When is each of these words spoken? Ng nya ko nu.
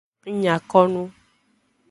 Ng 0.31 0.37
nya 0.39 0.55
ko 0.69 0.81
nu. 0.91 1.03